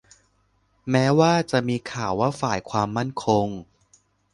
[0.91, 3.47] แม้ว่าจะมีข่าวว่าฝ่ายความมั่นคง